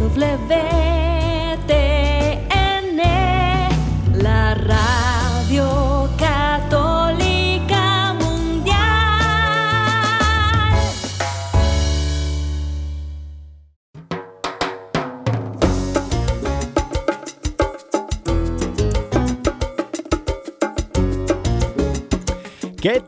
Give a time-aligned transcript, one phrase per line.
[0.00, 0.89] la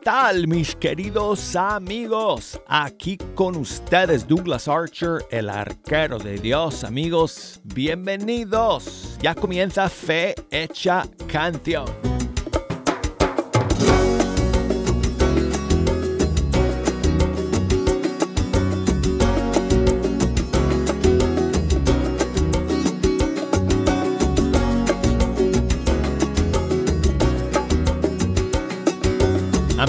[0.03, 2.61] tal mis queridos amigos?
[2.67, 6.85] Aquí con ustedes Douglas Archer, el arquero de Dios.
[6.85, 9.17] Amigos, bienvenidos.
[9.23, 12.12] Ya comienza Fe Hecha Canción.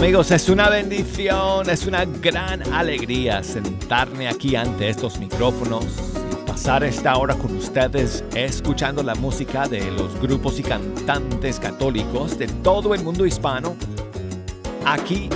[0.03, 5.85] Amigos, es una bendición, es una gran alegría sentarme aquí ante estos micrófonos
[6.29, 12.37] y pasar esta hora con ustedes escuchando la música de los grupos y cantantes católicos
[12.37, 13.77] de todo el mundo hispano.
[14.83, 15.29] Aquí,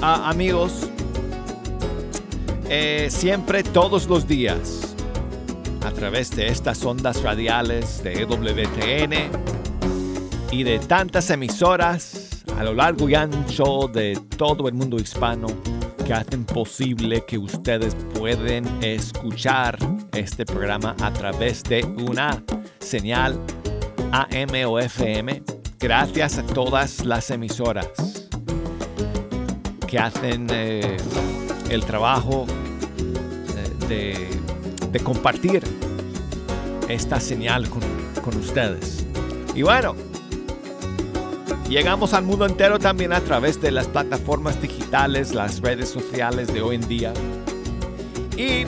[0.00, 0.88] amigos,
[2.70, 4.96] eh, siempre todos los días
[5.84, 9.30] a través de estas ondas radiales de EWTN
[10.50, 12.19] y de tantas emisoras
[12.60, 15.46] a lo largo y ancho de todo el mundo hispano
[16.06, 19.78] que hacen posible que ustedes pueden escuchar
[20.12, 22.44] este programa a través de una
[22.78, 23.40] señal
[24.12, 25.42] AM o FM.
[25.78, 27.88] Gracias a todas las emisoras
[29.86, 30.98] que hacen eh,
[31.70, 32.44] el trabajo
[33.88, 34.28] eh,
[34.92, 35.62] de, compartir
[36.90, 37.80] esta señal con,
[38.22, 39.06] con ustedes.
[39.54, 40.09] Y bueno,
[41.70, 46.62] Llegamos al mundo entero también a través de las plataformas digitales, las redes sociales de
[46.62, 47.14] hoy en día.
[48.36, 48.64] Y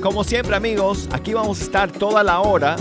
[0.00, 2.76] como siempre amigos, aquí vamos a estar toda la hora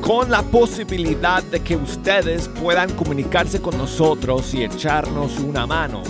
[0.00, 6.02] con la posibilidad de que ustedes puedan comunicarse con nosotros y echarnos una mano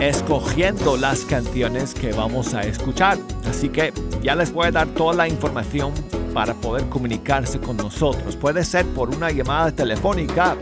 [0.00, 3.18] escogiendo las canciones que vamos a escuchar.
[3.50, 3.92] Así que
[4.22, 5.92] ya les voy a dar toda la información
[6.34, 8.34] para poder comunicarse con nosotros.
[8.36, 10.56] Puede ser por una llamada telefónica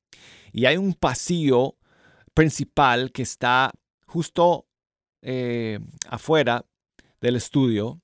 [0.53, 1.75] Y hay un pasillo
[2.34, 3.74] principal que está
[4.11, 4.67] justo
[5.22, 6.66] eh, afuera
[7.22, 8.01] del estudio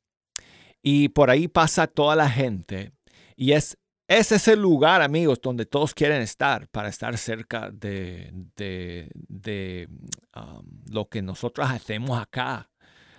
[0.81, 2.94] y por ahí pasa toda la gente
[3.35, 3.78] y es
[4.09, 9.90] ese es el lugar, amigos, donde todos quieren estar para estar cerca de, de,
[10.34, 12.69] um, lo que nosotros hacemos acá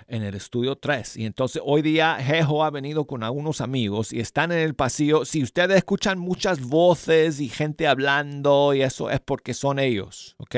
[0.06, 1.19] en el estudio 3.
[1.19, 5.27] Y entonces hoy día Jejo ha venido con algunos amigos y están en el pasillo.
[5.27, 10.56] Si ustedes escuchan muchas voces y gente hablando y eso es porque son ellos, ¿ok?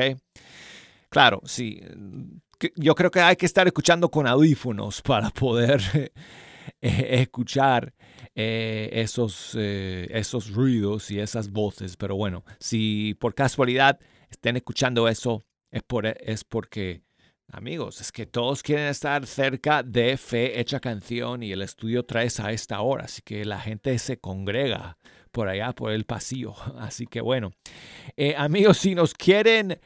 [1.11, 1.81] Claro, sí.
[2.77, 5.83] Yo creo que hay que estar escuchando con audífonos para poder
[6.81, 7.93] eh, escuchar
[8.35, 11.97] eh, esos, eh, esos ruidos y esas voces.
[11.97, 13.99] Pero bueno, si por casualidad
[14.31, 17.03] estén escuchando eso, es, por, es porque,
[17.49, 22.39] amigos, es que todos quieren estar cerca de Fe Hecha Canción y el estudio 3
[22.41, 23.07] a esta hora.
[23.07, 24.97] Así que la gente se congrega
[25.33, 26.55] por allá, por el pasillo.
[26.79, 27.51] Así que bueno,
[28.37, 29.81] amigos, si nos quieren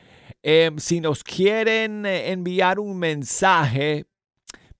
[0.46, 4.04] Em, si nos quieren eh, enviar un mensaje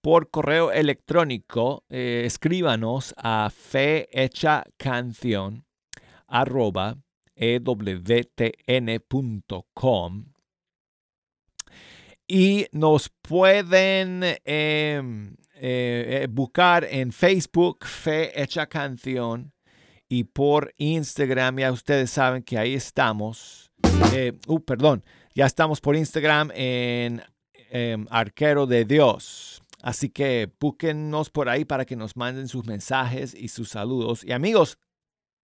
[0.03, 5.65] por correo electrónico, eh, escríbanos a fehechacanción
[6.27, 6.99] arroba
[7.35, 7.85] ewtn.com
[12.29, 19.55] y nos pueden em, eh, buscar en Facebook Fe Hecha Canción
[20.11, 23.71] y por Instagram ya ustedes saben que ahí estamos.
[24.47, 25.03] uh, perdón,
[25.35, 27.23] ya estamos por Instagram en
[27.71, 29.63] em, Arquero de Dios.
[29.83, 34.25] Así que búsquennos por ahí para que nos manden sus mensajes y sus saludos.
[34.25, 34.79] Y amigos,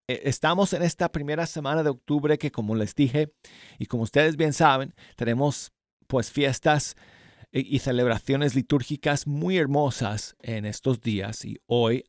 [0.07, 3.33] eh, estamos en esta primera semana de octubre que como les dije
[3.77, 5.73] y como ustedes bien saben, tenemos
[6.07, 6.95] pues fiestas
[7.53, 12.05] y celebraciones litúrgicas muy hermosas en estos días y hoy,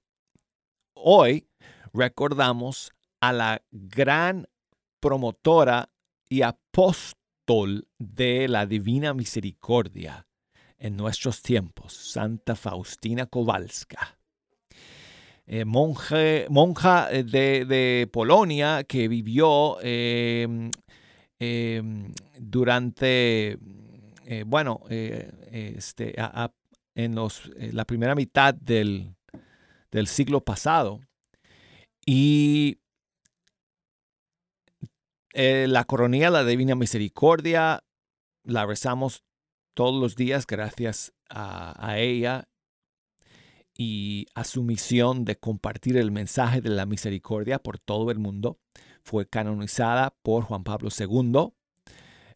[0.95, 1.49] hoy
[1.93, 4.47] recordamos a la gran
[5.01, 5.91] promotora
[6.29, 7.22] y apóstol
[7.99, 10.27] de la Divina Misericordia
[10.79, 14.19] en nuestros tiempos, Santa Faustina Kowalska.
[15.47, 20.71] Eh, monja eh, de, Polonia que vivió em,
[21.39, 23.59] em, durante,
[24.25, 26.15] eh, bueno, este,
[26.95, 29.15] en los, la primera mitad del,
[29.91, 31.01] del siglo pasado.
[32.07, 32.79] Y
[35.35, 37.83] la coronilla, la Divina Misericordia,
[38.45, 39.25] la rezamos
[39.75, 42.49] todos los días gracias a, ella
[43.77, 48.59] y a su misión de compartir el mensaje de la misericordia por todo el mundo.
[49.03, 51.53] Fue canonizada por Juan Pablo II.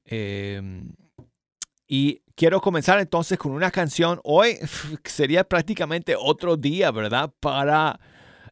[0.07, 0.95] Em,
[1.87, 4.21] y quiero comenzar entonces con una canción.
[4.25, 4.59] Hoy
[5.05, 7.33] sería prácticamente otro día, ¿verdad?
[7.39, 8.01] Para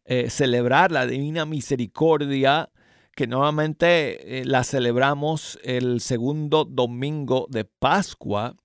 [0.05, 2.71] eh, celebrar la divina misericordia
[3.15, 8.57] que normalmente eh, la celebramos el segundo domingo de Pascua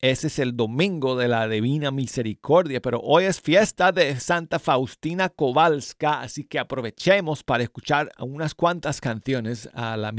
[0.00, 5.30] ese es el domingo de la Divina Misericordia, pero hoy es fiesta de Santa Faustina
[5.30, 10.12] Kowalska, así que aprovechemos para escuchar unas cuantas canciones a la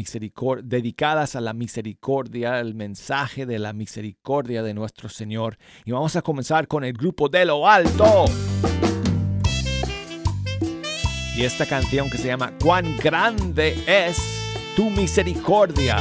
[0.63, 5.59] dedicadas a la misericordia, el mensaje de la misericordia de nuestro Señor.
[5.85, 8.25] Y vamos a comenzar con el grupo de lo alto.
[11.37, 14.17] Y esta canción que se llama Cuán grande es
[14.75, 15.97] tu misericordia.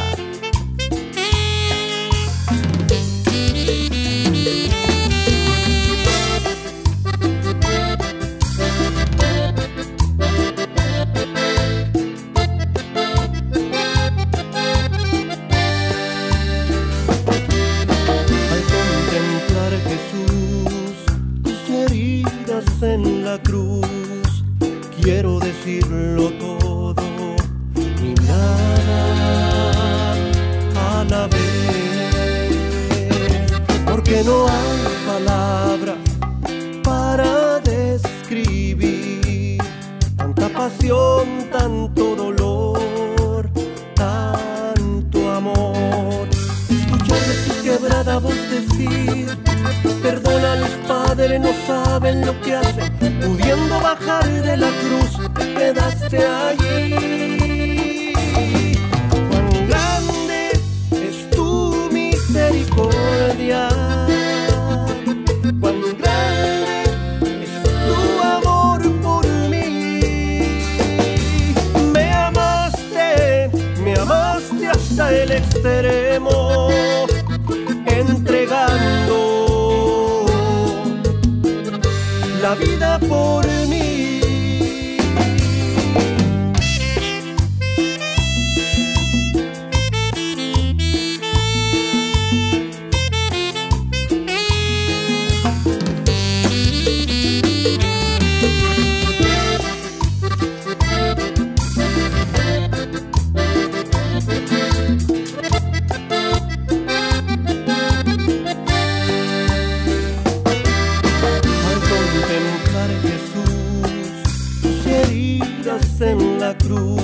[115.99, 117.01] En la cruz,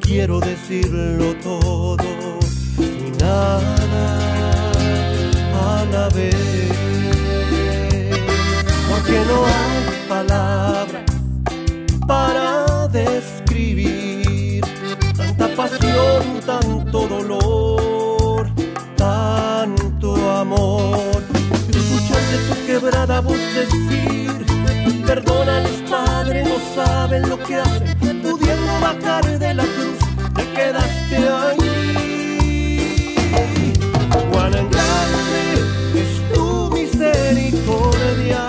[0.00, 2.38] quiero decirlo todo
[2.78, 3.74] y nada
[5.52, 6.36] a la vez.
[8.88, 11.02] Porque no hay palabras
[12.06, 14.64] para describir
[15.16, 18.48] tanta pasión, tanto dolor,
[18.96, 21.20] tanto amor.
[21.68, 24.46] Escucharte tu quebrada voz decir,
[25.04, 25.66] perdona el
[26.32, 29.98] no saben lo que hacen, pudiendo bajar de la cruz,
[30.34, 33.14] te quedaste allí.
[34.30, 35.42] Cuán grande
[35.94, 38.42] es tu misericordia,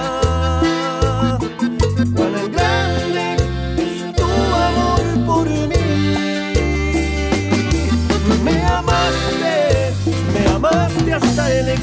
[2.16, 3.36] cuán grande
[3.78, 4.30] es tu
[4.68, 5.86] amor por mí.
[8.46, 9.94] Me amaste,
[10.34, 11.83] me amaste hasta el extremo.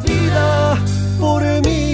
[0.00, 0.78] Vida
[1.18, 1.88] por mí.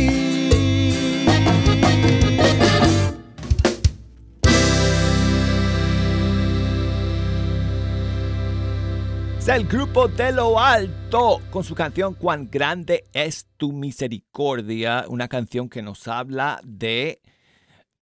[9.38, 15.28] Es el grupo de lo alto con su canción Cuán grande es tu misericordia, una
[15.28, 17.20] canción que nos habla de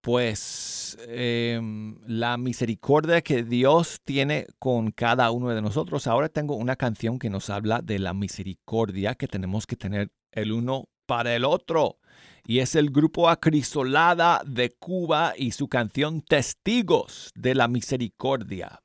[0.03, 6.07] pues em, la misericordia que Dios tiene con cada uno de nosotros.
[6.07, 10.53] Ahora tengo una canción que nos habla de la misericordia que tenemos que tener el
[10.53, 11.99] uno para el otro.
[12.45, 18.82] Y es el grupo Acrisolada de Cuba y su canción Testigos de la Misericordia.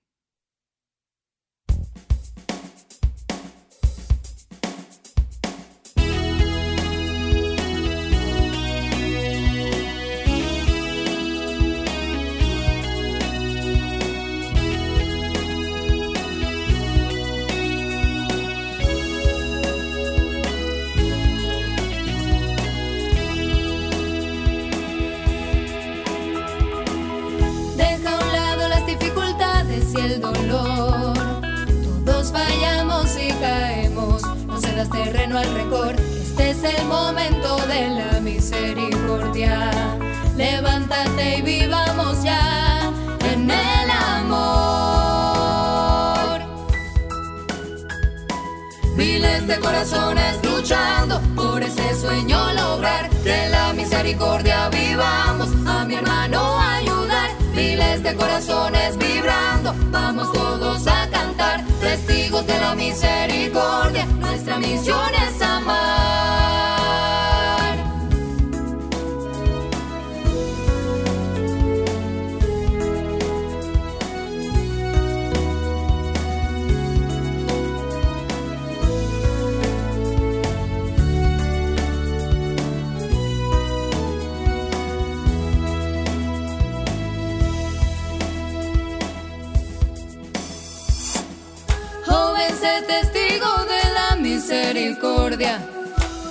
[34.86, 35.96] Terreno al rencor.
[36.22, 39.72] Este es el momento de la misericordia.
[40.36, 42.91] Levántate y vivamos ya
[43.31, 44.38] en el amor.
[48.96, 56.60] Miles de corazones luchando por ese sueño lograr que la misericordia vivamos a mi hermano
[56.60, 57.31] ayudar.
[57.55, 60.97] Miles de corazones vibrando, vamos todos a
[61.88, 66.37] testigos de la misericordia nuestra misión es amar.
[92.60, 93.78] Sé testigo de
[94.22, 95.60] misericordia,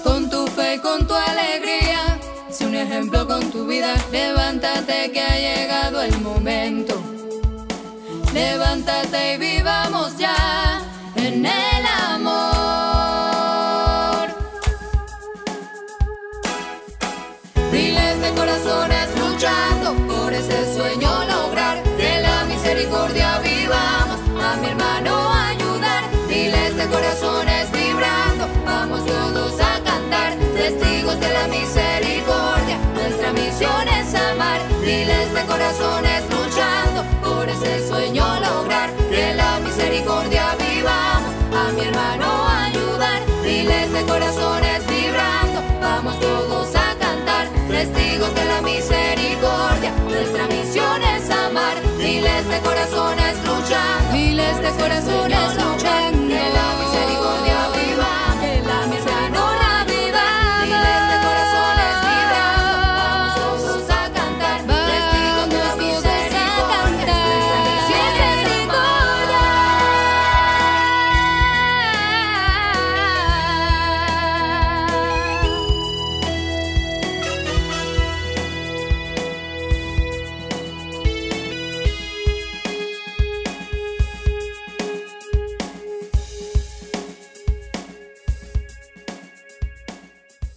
[0.03, 2.19] con tu fe y con tu alegría.
[2.51, 7.01] Si un ejemplo con tu vida, levántate que ha llegado el momento.
[8.33, 10.81] Levántate y vivamos ya
[11.15, 12.37] en el amor.
[17.73, 25.36] Miles de corazones luchando por ese sueño lograr que la misericordia vivamos a mi hermano
[30.67, 32.77] testigos de la misericordia.
[32.95, 40.57] Nuestra misión es amar, miles de corazones luchando por ese sueño lograr que la misericordia
[40.59, 41.33] vivamos.
[41.55, 42.27] A mi hermano
[42.67, 49.93] ayudar, miles de corazones vibrando, vamos todos a cantar, testigos de la misericordia.
[50.09, 56.16] Nuestra misión es amar, miles de corazones luchando, miles de corazones luchando,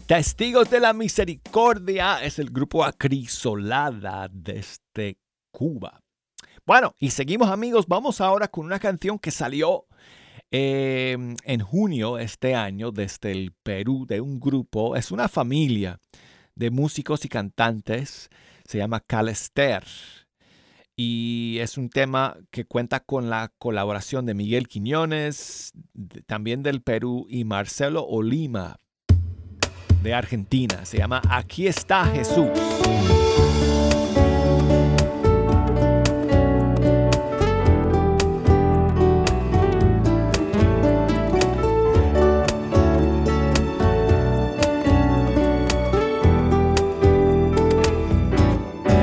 [0.09, 5.19] Testigos de la Misericordia es el grupo Acrisolada desde
[5.51, 6.01] Cuba.
[6.65, 9.85] Bueno, y seguimos amigos, vamos ahora con una canción que salió
[10.49, 15.99] em, en junio este año desde el Perú de un grupo, es una familia
[16.55, 18.29] de músicos y cantantes,
[18.65, 19.83] se llama Calester.
[20.95, 25.71] Y es un tema que cuenta con la colaboración de Miguel Quiñones,
[26.25, 28.79] también del Perú, y Marcelo Olima
[30.01, 30.85] de Argentina.
[30.85, 32.49] Se llama Aquí está Jesús.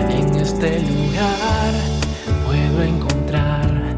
[0.08, 1.72] En este lugar
[2.46, 3.94] puedo encontrar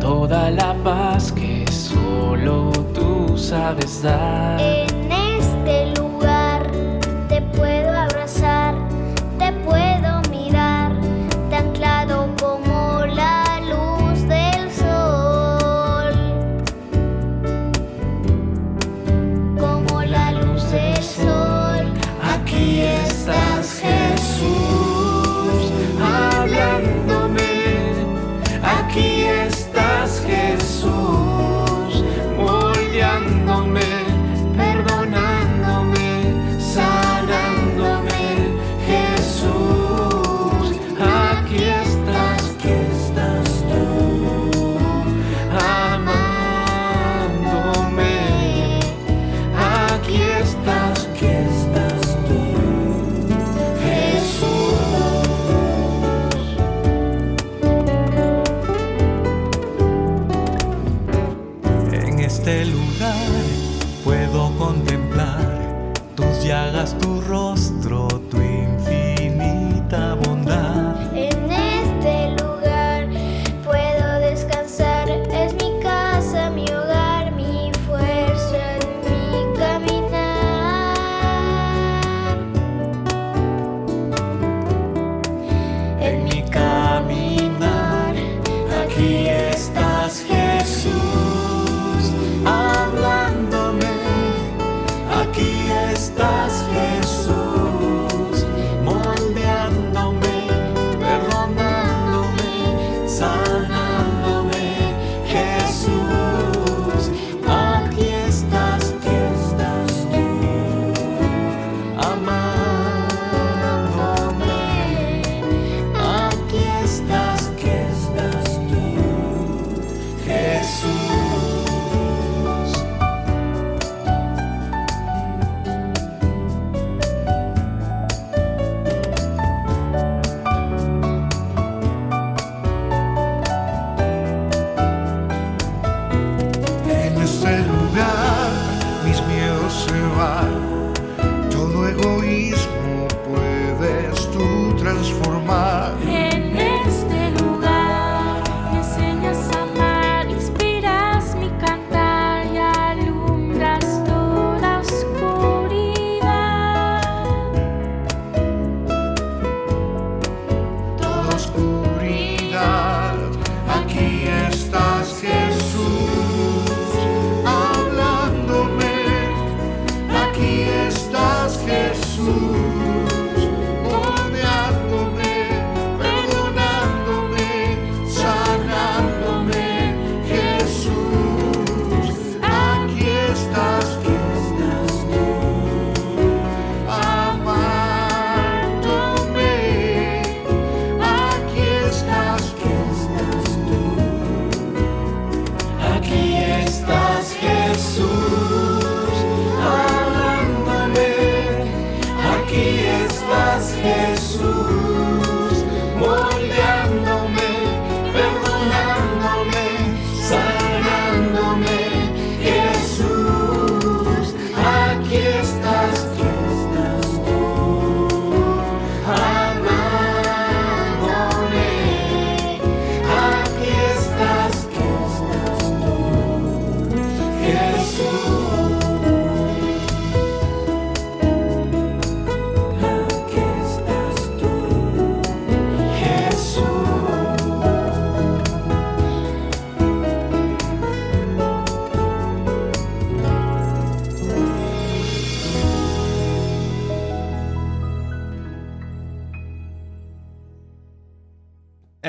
[0.00, 4.91] toda la paz que solo tú sabes dar.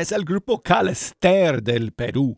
[0.03, 2.37] es el grupo Calester del Perú,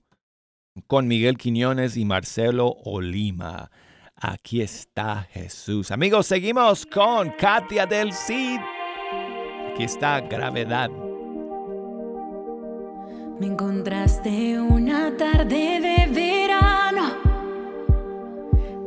[0.86, 3.72] con Miguel Quiñones y Marcelo Olima.
[4.16, 5.90] Aquí está Jesús.
[5.90, 8.60] Amigos, seguimos con Katia del Cid.
[9.72, 10.92] Aquí está Gravedad.
[13.40, 17.14] Me encontraste una tarde de verano,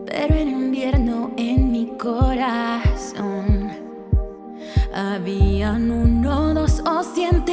[0.06, 3.58] pero en invierno en mi corazón.
[4.94, 7.44] Habían uno, dos o cien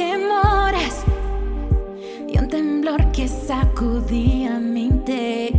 [3.26, 5.55] que sacudia minha mente.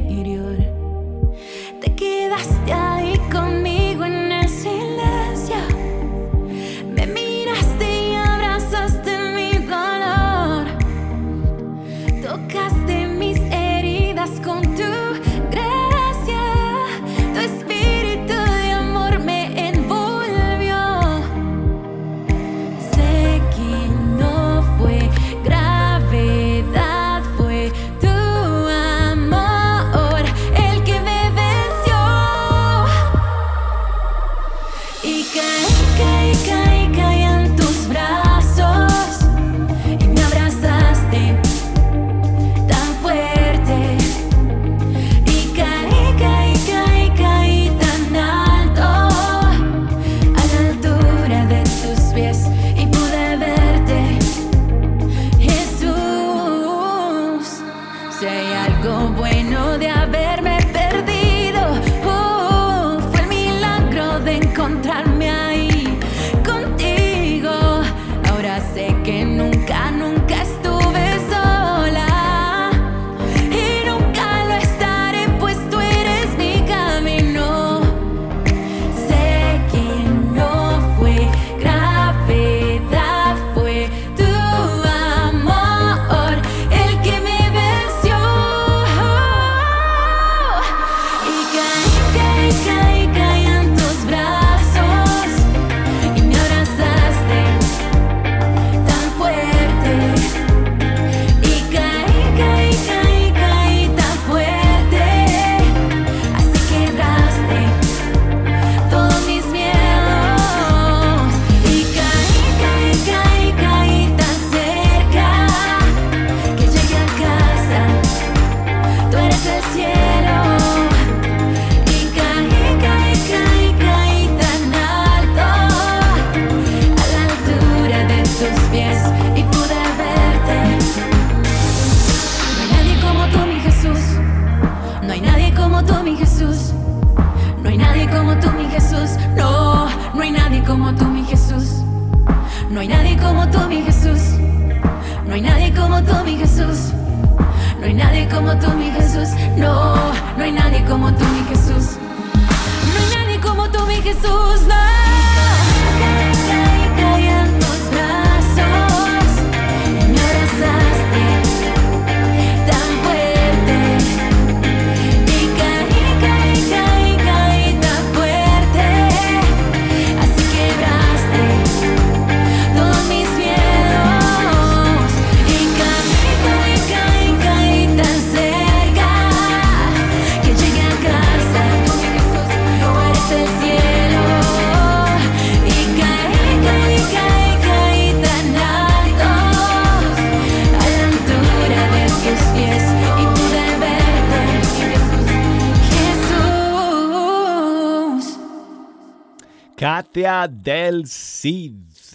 [200.04, 201.74] Del Cid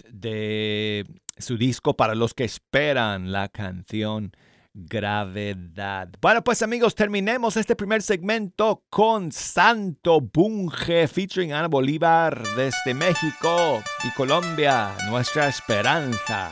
[0.09, 1.05] de
[1.37, 4.31] su disco para los que esperan la canción
[4.73, 6.09] Gravedad.
[6.19, 13.83] Bueno, pues amigos, terminemos este primer segmento con Santo Bunge featuring Ana Bolívar desde México
[14.03, 16.51] y Colombia, nuestra esperanza.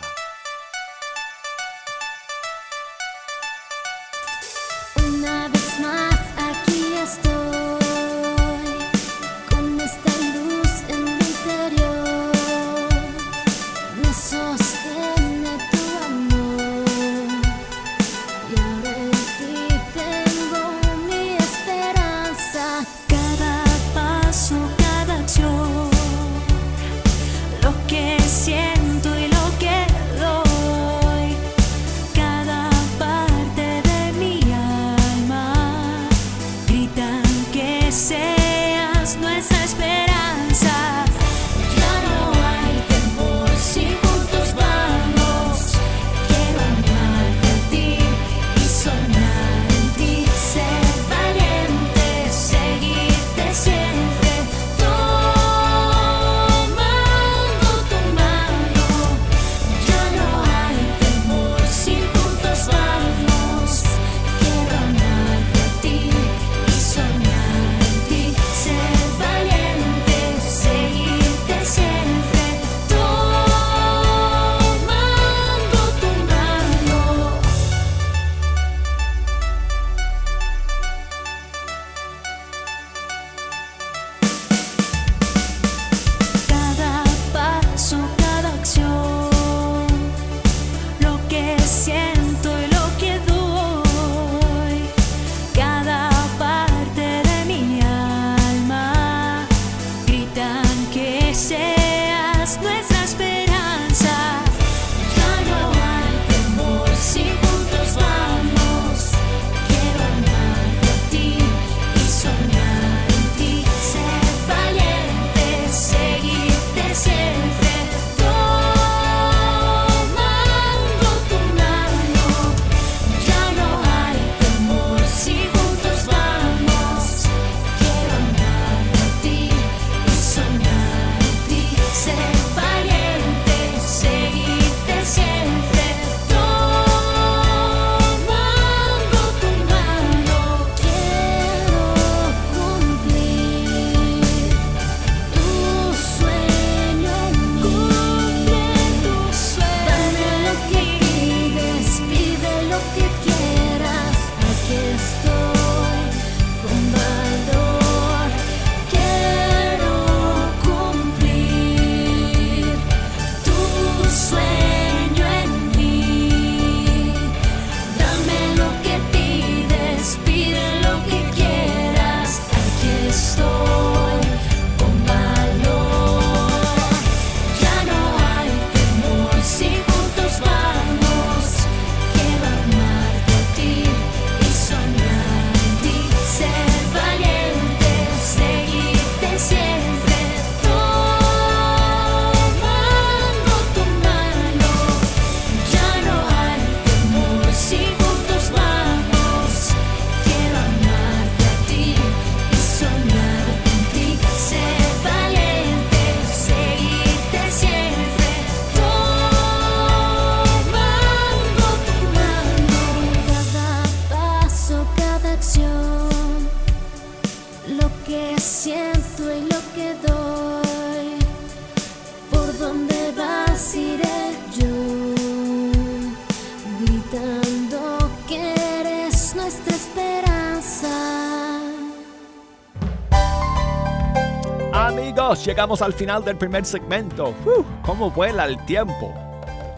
[235.62, 237.36] Llegamos al final del primer segmento.
[237.84, 239.14] ¿Cómo vuela el tiempo?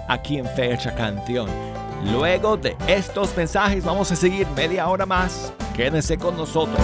[0.08, 1.50] Aquí en Fecha Canción.
[2.10, 5.52] Luego de estos mensajes vamos a seguir media hora más.
[5.76, 6.80] Quédense con nosotros.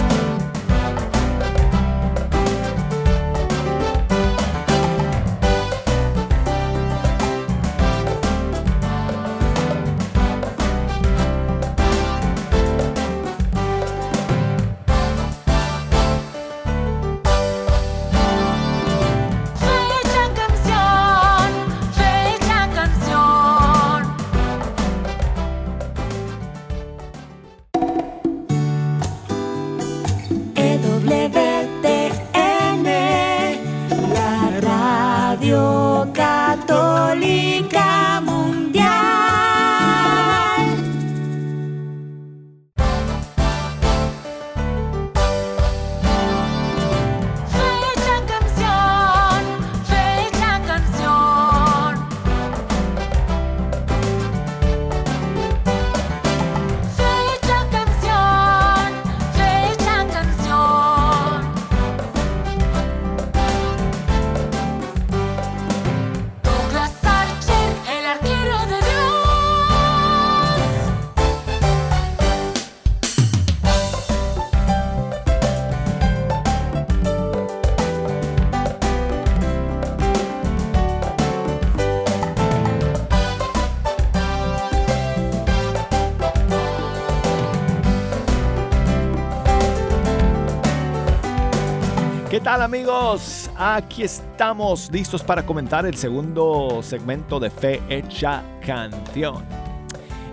[93.62, 99.44] Aquí estamos listos para comentar el segundo segmento de Fe Hecha Canción.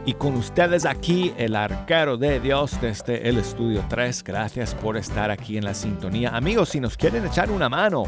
[0.05, 4.23] Y con ustedes aquí el arquero de Dios desde el estudio 3.
[4.23, 6.29] Gracias por estar aquí en la sintonía.
[6.37, 8.05] Amigos, si nos quieren echar una mano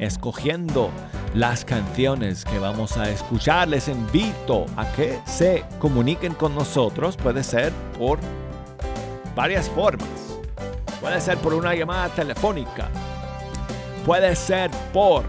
[0.00, 0.90] escogiendo
[1.34, 7.16] las canciones que vamos a escuchar, les invito a que se comuniquen con nosotros.
[7.16, 8.18] Puede ser por
[9.36, 10.08] varias formas.
[11.00, 12.90] Puede ser por una llamada telefónica.
[14.08, 15.26] Puede ser por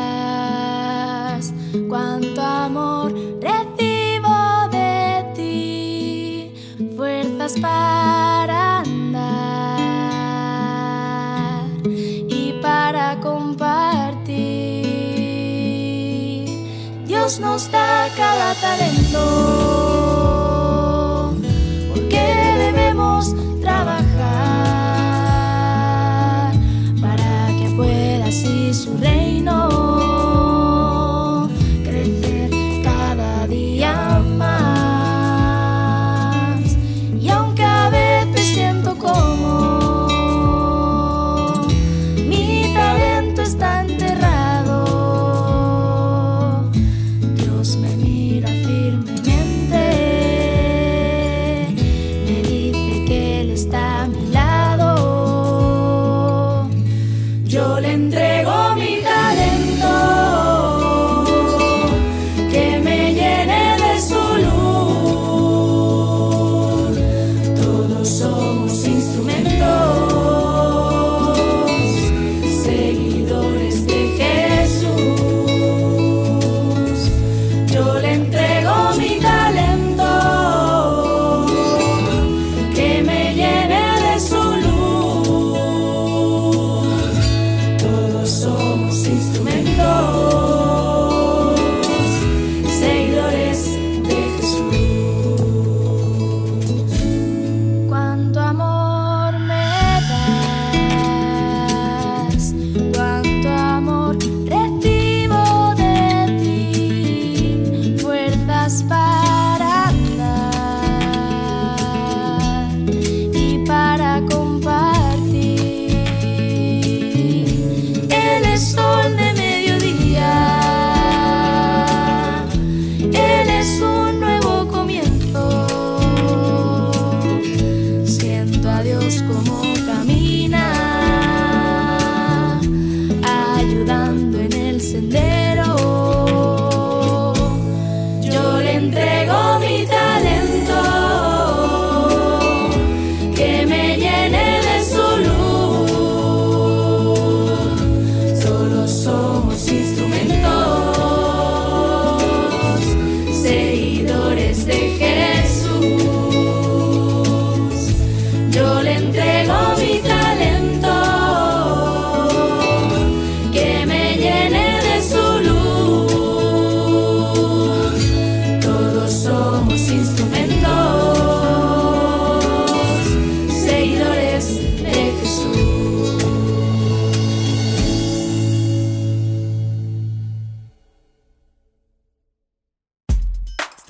[1.90, 6.54] cuánto amor recibo de ti,
[6.96, 8.37] fuerzas para
[17.28, 19.97] Dios nos da cada talento,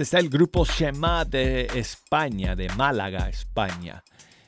[0.07, 4.05] Este es el grupo Shema de España, de Málaga, España,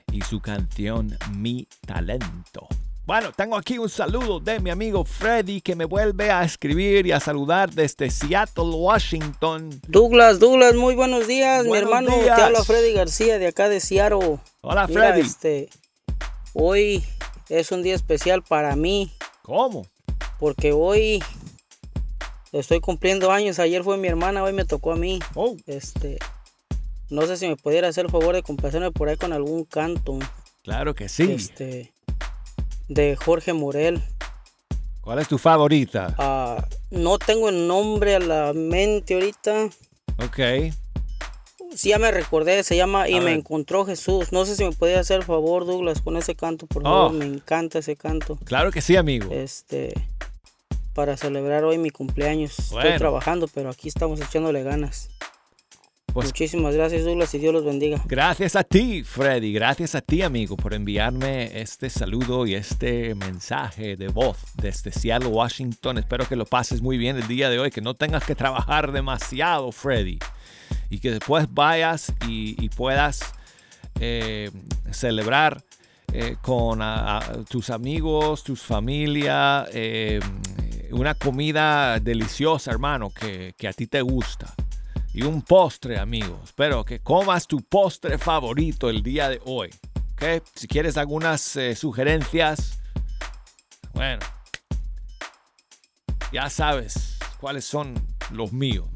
[0.10, 2.66] y su canción Mi Talento.
[3.06, 7.12] Bueno, tengo aquí un saludo de mi amigo Freddy que me vuelve a escribir y
[7.12, 9.82] a saludar desde Seattle, Washington.
[9.86, 12.22] Douglas, Douglas, muy buenos días, Buenos mi hermano.
[12.22, 12.38] días.
[12.38, 14.40] Te habla Freddy García de acá de Seattle.
[14.62, 15.28] Hola Mira, Freddy.
[15.28, 15.70] este,
[16.54, 17.04] hoy
[17.50, 19.12] es un día especial para mí
[19.42, 19.86] ¿Cómo?
[20.40, 21.22] porque hoy
[22.52, 23.60] estoy cumpliendo años.
[23.60, 25.20] Ayer fue mi hermana, hoy me tocó a mí.
[25.36, 26.18] Oh, Este,
[27.10, 30.20] no sé si me pudiera hacer el favor de complacerme por ahí con algún canto.
[30.64, 31.32] claro que sí.
[31.32, 31.94] Este,
[32.88, 34.02] de Jorge Morel.
[35.02, 36.14] ¿Cuál es tu favorita?
[36.20, 39.70] Ah, no tengo el nombre a la mente ahorita.
[40.24, 40.40] Ok.
[41.76, 43.34] Sí, ya me recordé, se llama Y A me ver.
[43.36, 44.32] encontró Jesús.
[44.32, 46.86] No sé si me podía hacer el favor, Douglas, con ese canto, por Oh.
[46.86, 47.14] favor.
[47.14, 48.38] Me encanta ese canto.
[48.44, 49.32] Claro que sí, amigo.
[49.32, 49.94] Este,
[50.94, 52.56] para celebrar hoy mi cumpleaños.
[52.72, 52.88] Bueno.
[52.88, 55.10] Estoy trabajando, pero aquí estamos echándole ganas.
[56.14, 58.02] Pues Muchísimas gracias, Douglas, y Dios los bendiga.
[58.08, 59.54] Gracias a ti, Freddy.
[59.54, 65.30] Gracias a ti, amigo, por enviarme este saludo y este mensaje de voz desde Seattle,
[65.30, 66.00] Washington.
[66.00, 68.92] Espero que lo pases muy bien el día de hoy, que no tengas que trabajar
[68.92, 70.18] demasiado, Freddy.
[70.90, 73.20] Y que después vayas y, y puedas
[74.00, 74.50] eh,
[74.92, 75.64] celebrar
[76.12, 80.20] eh, con a- a tus amigos, tus familia, eh,
[80.92, 84.54] una comida deliciosa, hermano, que, que a ti te gusta.
[85.14, 86.40] Y un postre, amigo.
[86.44, 89.70] Espero que comas tu postre favorito el día de hoy.
[90.14, 90.44] ¿ok?
[90.54, 92.80] Si quieres algunas eh, sugerencias,
[93.94, 94.20] bueno,
[96.32, 97.96] ya sabes cuáles son
[98.32, 98.88] los míos.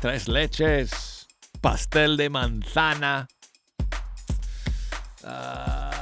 [0.00, 1.26] Tres leches,
[1.60, 3.28] pastel de manzana.
[5.24, 5.99] ah,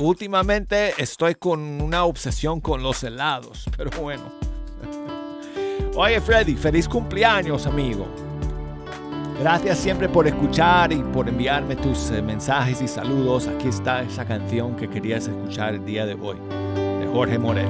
[0.00, 4.24] últimamente estoy con una obsesión con los helados, pero bueno.
[5.96, 8.06] Oye Freddy, feliz cumpleaños amigo.
[9.40, 13.48] Gracias siempre por escuchar y por enviarme tus eh, mensajes y saludos.
[13.48, 16.36] Aquí está esa canción que querías escuchar el día de hoy,
[16.74, 17.66] de Jorge Morel.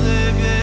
[0.00, 0.61] Me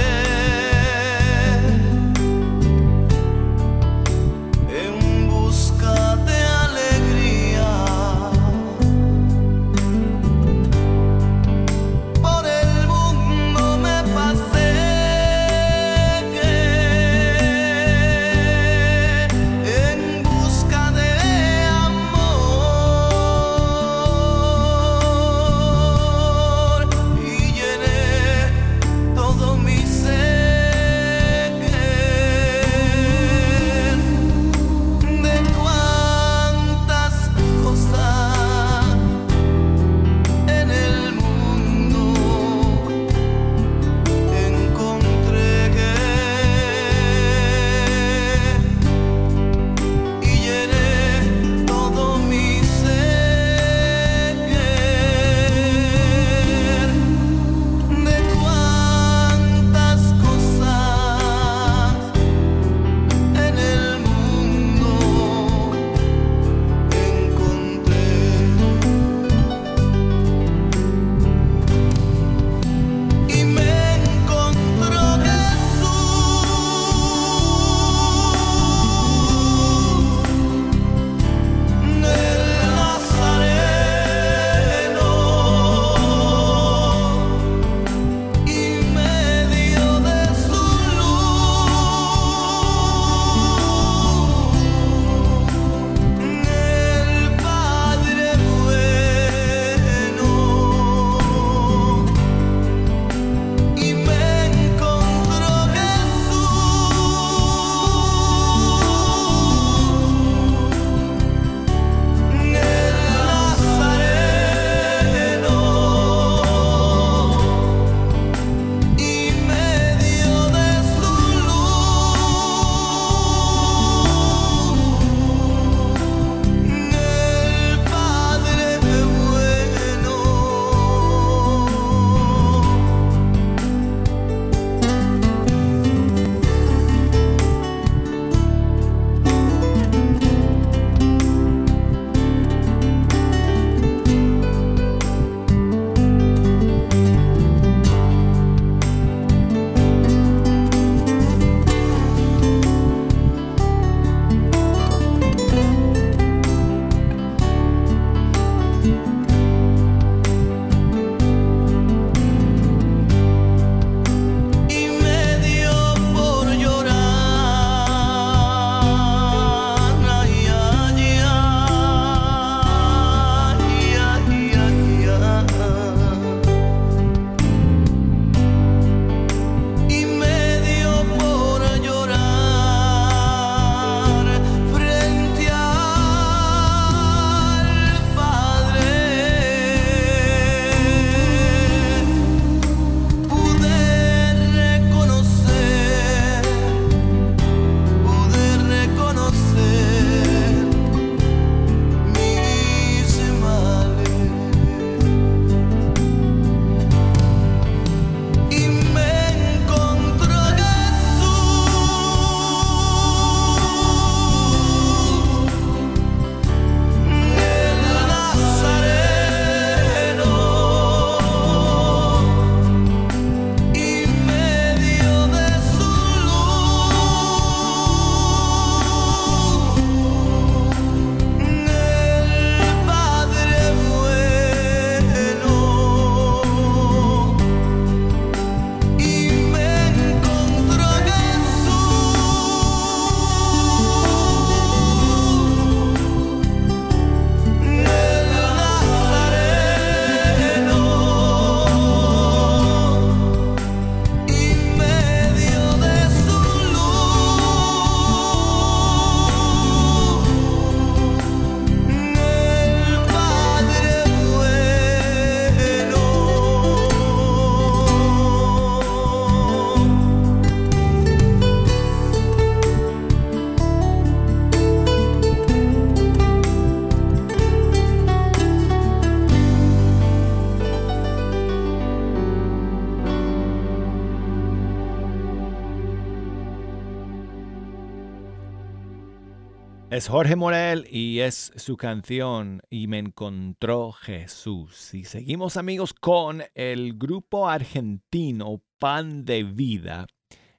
[290.09, 294.95] Jorge Morel y es su canción Y me encontró Jesús.
[294.95, 300.07] Y seguimos amigos con el grupo argentino Pan de Vida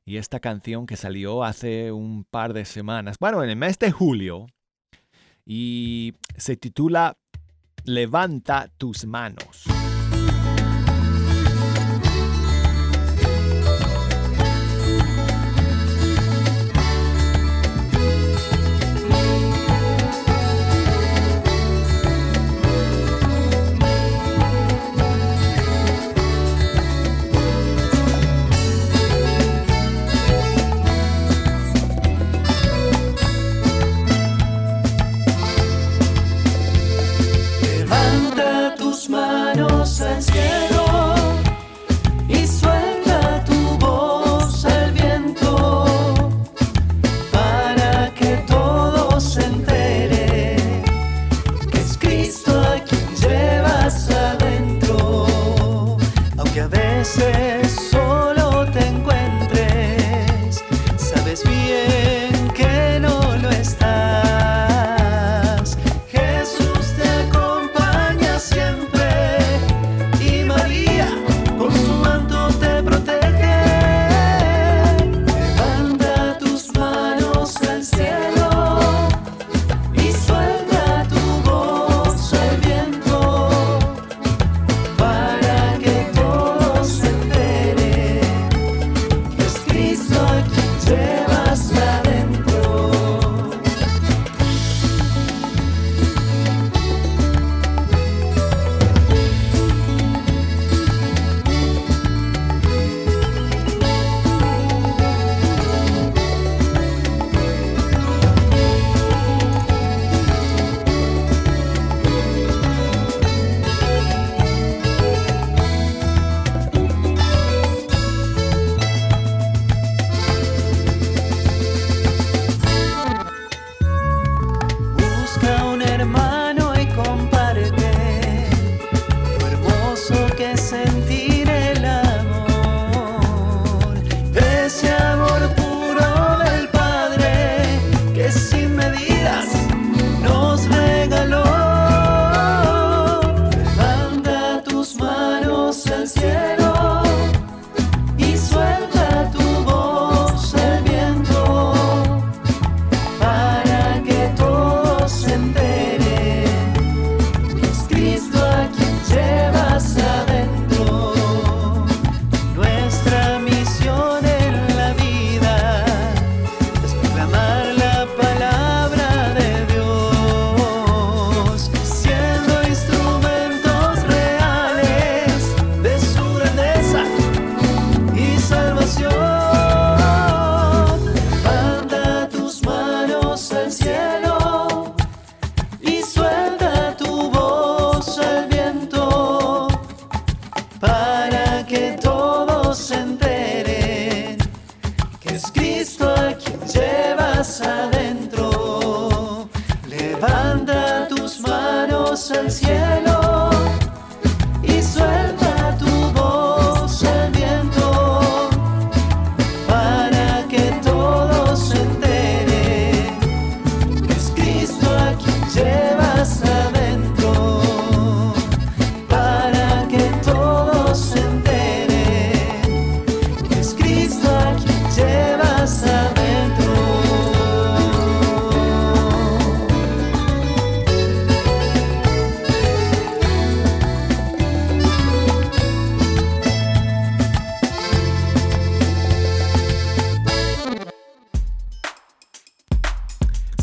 [0.05, 3.91] y esta canción que salió hace un par de semanas, bueno, en el mes de
[3.91, 4.47] julio,
[5.45, 7.19] y se titula
[7.85, 9.65] Levanta tus manos.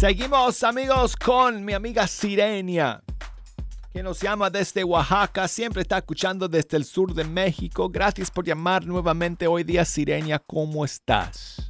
[0.08, 3.02] Seguimos amigos con mi amiga Sirenia,
[3.92, 7.90] que nos llama desde Oaxaca, siempre está escuchando desde el sur de México.
[7.90, 11.70] Gracias por llamar nuevamente hoy día, Sirenia, ¿cómo estás?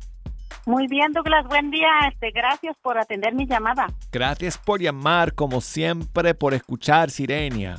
[0.67, 1.89] Muy bien, Douglas, buen día.
[2.11, 3.87] Este, gracias por atender mi llamada.
[4.11, 7.77] Gracias por llamar, como siempre, por escuchar, Sirenia.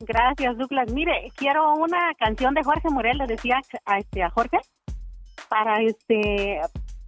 [0.00, 0.92] Gracias, Douglas.
[0.92, 4.58] Mire, quiero una canción de Jorge Morel, le decía a, este, a Jorge,
[5.48, 6.60] para este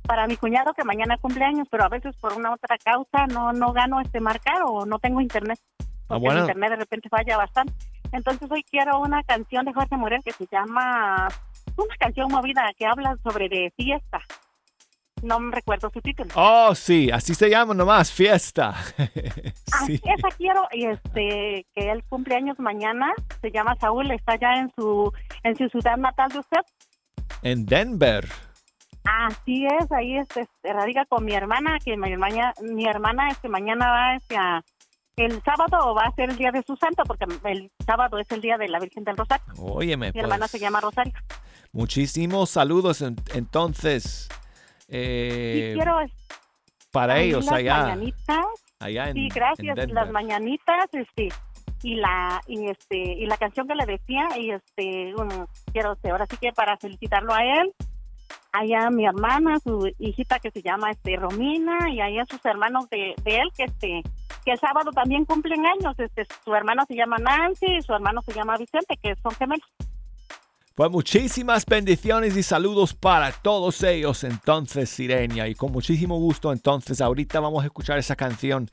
[0.06, 3.72] para mi cuñado que mañana cumpleaños, pero a veces por una otra causa no no
[3.72, 5.58] gano este marcar o no tengo internet.
[5.78, 6.38] Ah, Porque bueno.
[6.40, 7.72] el internet de repente falla bastante.
[8.12, 11.28] Entonces hoy quiero una canción de Jorge Morel que se llama
[11.76, 14.20] una canción movida que habla sobre de fiesta.
[15.22, 16.30] no me recuerdo su título.
[16.36, 18.74] Oh, sí, así se llama nomás, fiesta.
[19.86, 20.00] sí.
[20.04, 24.70] Ah, esa quiero, y este, que él cumpleaños mañana, se llama Saúl, está ya en
[24.76, 26.60] su, en su ciudad natal de usted.
[27.42, 28.28] En Denver.
[29.06, 33.48] Así es, ahí este, este, radica con mi hermana, que mi hermana, mi hermana este,
[33.48, 34.64] mañana va hacia,
[35.16, 38.40] el sábado va a ser el día de su santo, porque el sábado es el
[38.40, 39.44] día de la Virgen del Rosario.
[39.58, 41.12] Óyeme, Mi hermana pues, se llama Rosario.
[41.72, 44.28] muchísimos saludos en- entonces
[44.88, 46.12] Y eh, quiero es-
[46.92, 48.46] para ellos allá, mañanitas,
[48.80, 51.28] allá en, sí, gracias, las mañanitas, este,
[51.82, 56.10] y la, y este, y la canción que le decía, y este, un- quiero, este,
[56.10, 57.72] ahora sí que para felicitarlo a él,
[58.52, 63.14] allá mi hermana, su hijita que se llama, este, Romina, y allá sus hermanos de,
[63.24, 64.02] de él, que este,
[64.44, 68.22] que el sábado también cumplen años, este, su hermana se llama Nancy, y su hermano
[68.22, 69.68] se llama Vicente, que son gemelos.
[70.76, 75.48] Pues muchísimas bendiciones y saludos para todos ellos entonces, Sirenia.
[75.48, 78.70] Y con muchísimo gusto entonces, ahorita vamos a escuchar esa canción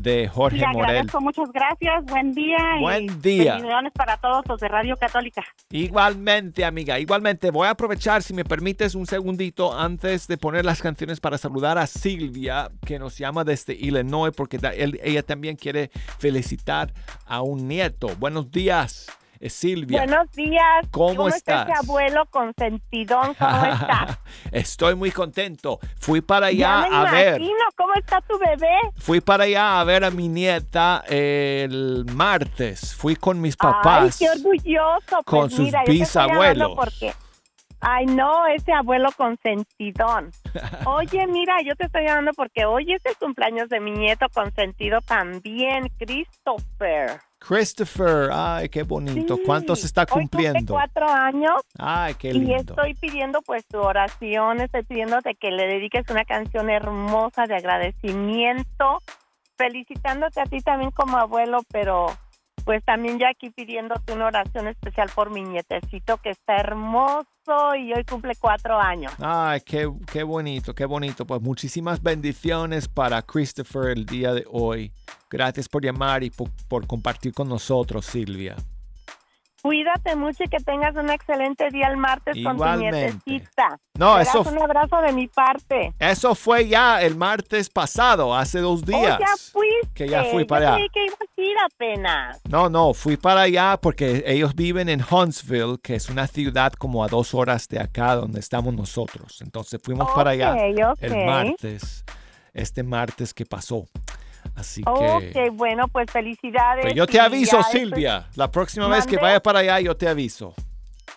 [0.00, 0.84] de Jorge Le Morel.
[0.90, 2.58] agradezco, muchas gracias, buen día.
[2.80, 3.54] Buen y día.
[3.54, 5.42] Bendiciones para todos los de Radio Católica.
[5.70, 7.50] Igualmente, amiga, igualmente.
[7.50, 11.78] Voy a aprovechar, si me permites, un segundito antes de poner las canciones para saludar
[11.78, 16.92] a Silvia, que nos llama desde Illinois, porque da- él- ella también quiere felicitar
[17.26, 18.08] a un nieto.
[18.18, 19.06] Buenos días,
[19.48, 20.04] Silvia.
[20.04, 20.86] Buenos días.
[20.90, 21.68] ¿Cómo está estás?
[21.68, 23.34] ese abuelo consentidón?
[23.34, 24.20] ¿Cómo está?
[24.52, 25.78] Estoy muy contento.
[25.98, 27.42] Fui para ya allá me a ver.
[27.76, 28.78] ¿Cómo está tu bebé?
[28.98, 32.94] Fui para allá a ver a mi nieta el martes.
[32.94, 34.18] Fui con mis Ay, papás.
[34.18, 35.22] qué orgulloso.
[35.24, 36.72] con Pues sus mira, hablando bisabuelos.
[36.76, 37.14] Porque...
[37.86, 40.30] Ay, no, ese abuelo consentidón.
[40.86, 45.00] Oye, mira, yo te estoy llamando porque hoy es el cumpleaños de mi nieto consentido
[45.02, 47.20] también, Christopher.
[47.46, 49.38] Christopher, ay, qué bonito.
[49.44, 50.72] ¿Cuántos está Hoy cumple cumpliendo?
[50.74, 52.56] cuatro años Ay, qué y lindo.
[52.74, 59.02] estoy pidiendo pues tu oración, estoy pidiéndote que le dediques una canción hermosa de agradecimiento,
[59.56, 62.06] felicitándote a ti también como abuelo, pero
[62.64, 67.26] pues también ya aquí pidiéndote una oración especial por mi nietecito que está hermoso
[67.78, 69.12] y hoy cumple cuatro años.
[69.18, 71.26] Ay, qué, qué bonito, qué bonito.
[71.26, 74.92] Pues muchísimas bendiciones para Christopher el día de hoy.
[75.30, 78.56] Gracias por llamar y por, por compartir con nosotros, Silvia.
[79.68, 83.14] Cuídate mucho y que tengas un excelente día el martes con tu Igualmente.
[83.24, 83.80] nietecita.
[83.98, 85.94] No, Te eso das un abrazo de mi parte.
[85.98, 89.16] Eso fue ya el martes pasado, hace dos días.
[89.18, 89.88] Oh, ya fuiste.
[89.94, 90.76] que ya fui Yo para allá.
[90.76, 92.40] creí que ibas a ir apenas.
[92.46, 97.02] No, no, fui para allá porque ellos viven en Huntsville, que es una ciudad como
[97.02, 99.40] a dos horas de acá donde estamos nosotros.
[99.40, 100.52] Entonces fuimos para allá
[100.92, 102.04] Ok, el martes,
[102.52, 103.86] este martes que pasó.
[104.54, 104.90] Así que...
[104.90, 106.82] Ok, bueno, pues felicidades.
[106.82, 108.26] Pues yo te aviso, estoy- Silvia.
[108.36, 110.54] La próxima vez que vaya para allá, yo te aviso.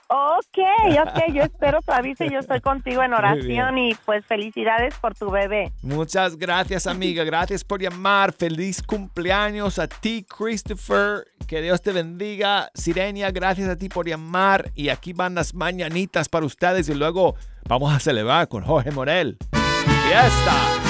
[0.09, 0.57] Ok,
[1.05, 5.13] ok, yo espero tu aviso y yo estoy contigo en oración y pues felicidades por
[5.15, 5.73] tu bebé.
[5.81, 7.25] Muchas gracias, amiga.
[7.25, 8.31] Gracias por llamar.
[8.31, 11.25] Feliz cumpleaños a ti, Christopher.
[11.45, 12.69] Que Dios te bendiga.
[12.73, 14.71] Sirenia, gracias a ti por llamar.
[14.75, 16.87] Y aquí van las mañanitas para ustedes.
[16.87, 17.35] Y luego
[17.67, 19.37] vamos a celebrar con Jorge Morel.
[19.51, 20.86] ¡Fiesta!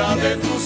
[0.00, 0.58] Día de tu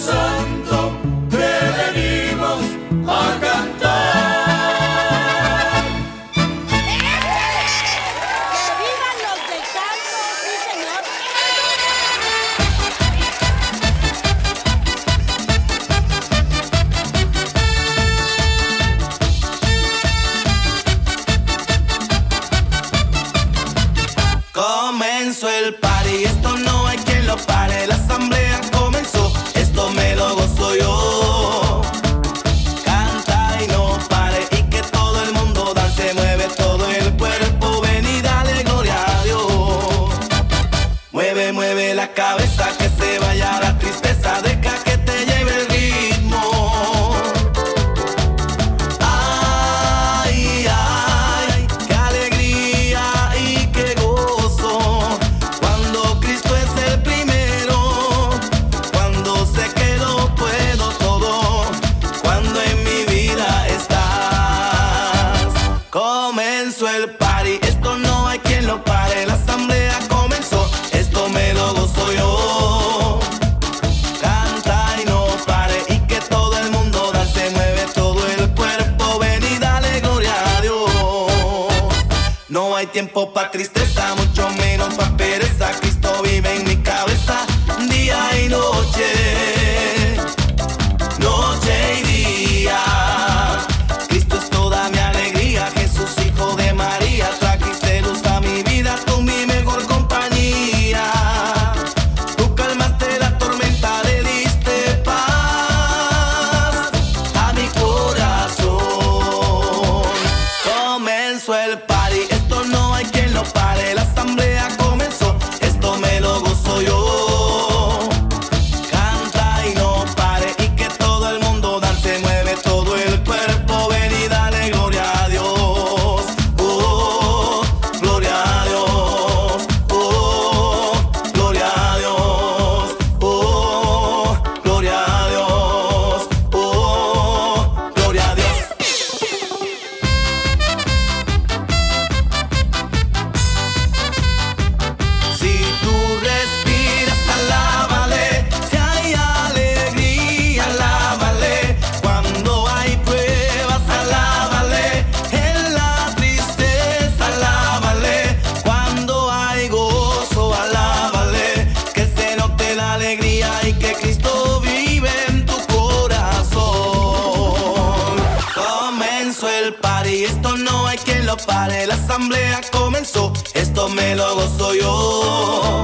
[171.67, 175.83] La asamblea comenzó, esto me lo gozo yo.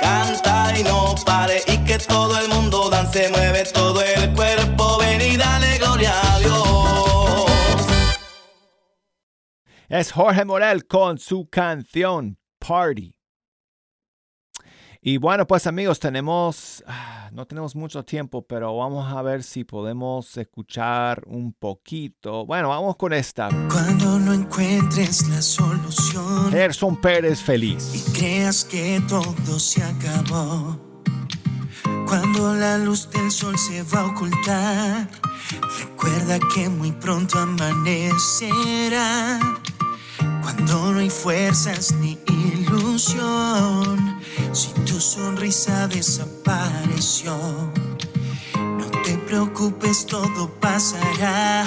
[0.00, 5.20] Canta y no pare y que todo el mundo dance, mueve todo el cuerpo, ven
[5.20, 8.16] y dale gloria a Dios.
[9.90, 13.19] Es Jorge Morel con su canción Party.
[15.02, 19.64] Y bueno, pues amigos, tenemos, ah, no tenemos mucho tiempo, pero vamos a ver si
[19.64, 22.44] podemos escuchar un poquito.
[22.44, 23.48] Bueno, vamos con esta.
[23.70, 27.94] Cuando no encuentres la solución Gerson Pérez feliz.
[27.94, 30.78] y creas que todo se acabó.
[32.06, 35.08] Cuando la luz del sol se va a ocultar,
[35.78, 39.40] recuerda que muy pronto amanecerá.
[40.42, 44.20] Cuando no hay fuerzas ni ilusión,
[44.52, 47.36] si tu sonrisa desapareció,
[48.56, 51.66] no te preocupes, todo pasará.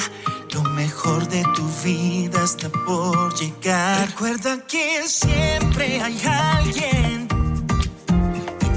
[0.54, 4.08] Lo mejor de tu vida está por llegar.
[4.08, 7.28] Recuerda que siempre hay alguien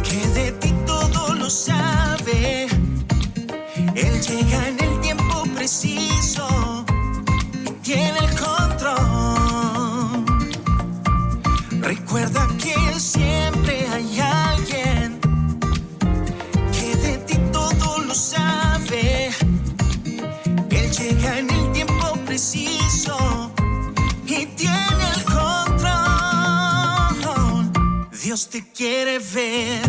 [0.03, 2.67] que de ti todo lo sabe.
[3.95, 6.85] Él llega en el tiempo preciso
[7.67, 8.66] y tiene el control.
[29.19, 29.86] Te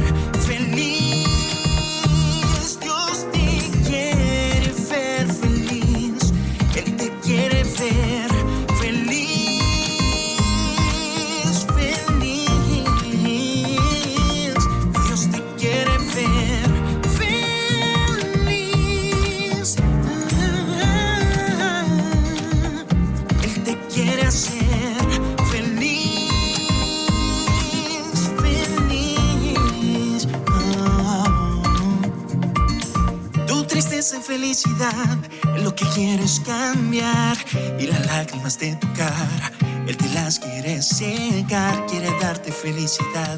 [35.64, 37.38] lo que quieres cambiar
[37.80, 39.52] y las lágrimas de tu cara,
[39.88, 43.38] él te las quiere secar, quiere darte felicidad.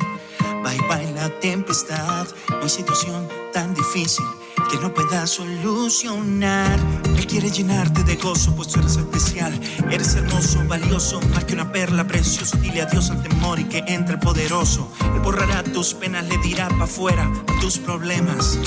[0.64, 4.26] Bye bye la tempestad, no hay situación tan difícil
[4.70, 6.78] que no pueda solucionar.
[7.18, 9.58] Él quiere llenarte de gozo, pues tú eres especial,
[9.90, 12.58] eres hermoso, valioso, más que una perla preciosa.
[12.58, 14.92] Dile adiós al temor y que entre el poderoso.
[15.16, 17.32] Él borrará tus penas, le dirá para afuera
[17.62, 18.60] tus problemas.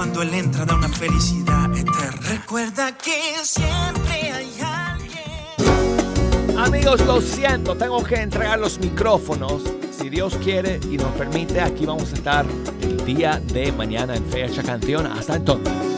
[0.00, 2.26] Cuando él entra da una felicidad eterna.
[2.26, 6.58] Recuerda que siempre hay alguien.
[6.58, 9.62] Amigos, lo siento, tengo que entregar los micrófonos.
[9.90, 12.46] Si Dios quiere y nos permite, aquí vamos a estar
[12.80, 15.06] el día de mañana en Fecha Canción.
[15.06, 15.89] Hasta entonces.